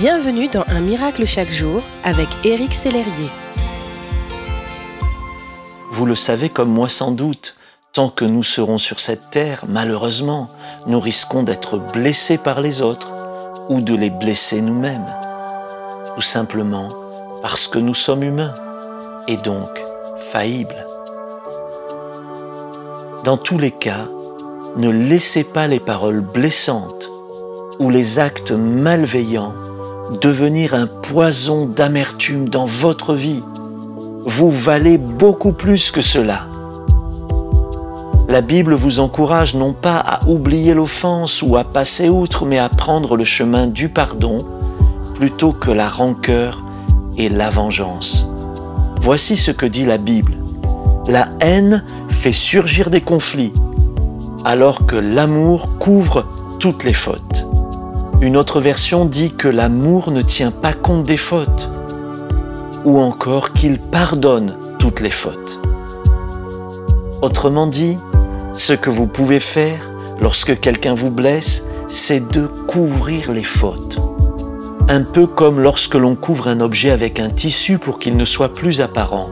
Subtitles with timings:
[0.00, 3.28] Bienvenue dans Un miracle chaque jour avec Éric Sellerier.
[5.90, 7.56] Vous le savez comme moi sans doute,
[7.92, 10.48] tant que nous serons sur cette terre, malheureusement,
[10.86, 13.12] nous risquons d'être blessés par les autres
[13.68, 15.04] ou de les blesser nous-mêmes.
[16.14, 16.88] Tout simplement
[17.42, 18.54] parce que nous sommes humains
[19.28, 19.68] et donc
[20.32, 20.86] faillibles.
[23.24, 24.08] Dans tous les cas,
[24.76, 27.10] ne laissez pas les paroles blessantes
[27.78, 29.52] ou les actes malveillants
[30.20, 33.42] devenir un poison d'amertume dans votre vie.
[34.24, 36.46] Vous valez beaucoup plus que cela.
[38.28, 42.68] La Bible vous encourage non pas à oublier l'offense ou à passer outre, mais à
[42.68, 44.38] prendre le chemin du pardon
[45.14, 46.62] plutôt que la rancœur
[47.16, 48.28] et la vengeance.
[49.00, 50.34] Voici ce que dit la Bible.
[51.08, 53.52] La haine fait surgir des conflits,
[54.44, 56.26] alors que l'amour couvre
[56.58, 57.29] toutes les fautes.
[58.22, 61.70] Une autre version dit que l'amour ne tient pas compte des fautes,
[62.84, 65.58] ou encore qu'il pardonne toutes les fautes.
[67.22, 67.96] Autrement dit,
[68.52, 73.98] ce que vous pouvez faire lorsque quelqu'un vous blesse, c'est de couvrir les fautes.
[74.90, 78.52] Un peu comme lorsque l'on couvre un objet avec un tissu pour qu'il ne soit
[78.52, 79.30] plus apparent.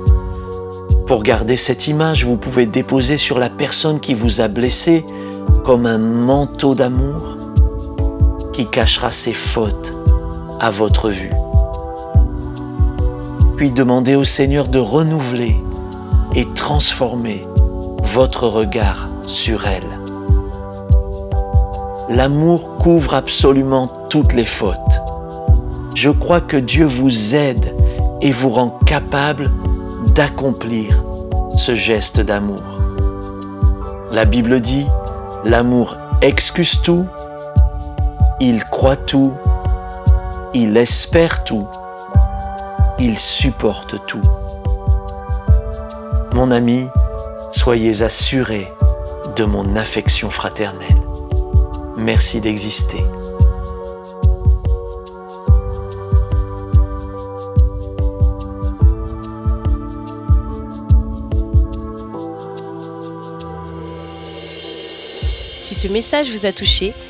[1.06, 5.04] Pour garder cette image, vous pouvez déposer sur la personne qui vous a blessé
[5.62, 7.36] comme un manteau d'amour
[8.66, 9.92] cachera ses fautes
[10.60, 11.32] à votre vue.
[13.56, 15.56] Puis demandez au Seigneur de renouveler
[16.34, 17.44] et transformer
[18.02, 19.98] votre regard sur elle.
[22.08, 24.74] L'amour couvre absolument toutes les fautes.
[25.94, 27.74] Je crois que Dieu vous aide
[28.22, 29.50] et vous rend capable
[30.14, 31.02] d'accomplir
[31.56, 32.62] ce geste d'amour.
[34.10, 34.86] La Bible dit,
[35.44, 37.04] l'amour excuse tout,
[38.40, 39.32] il croit tout,
[40.54, 41.66] il espère tout,
[42.98, 44.22] il supporte tout.
[46.32, 46.86] Mon ami,
[47.50, 48.68] soyez assuré
[49.36, 50.88] de mon affection fraternelle.
[51.96, 53.04] Merci d'exister.
[65.60, 66.94] Si ce message vous a touché,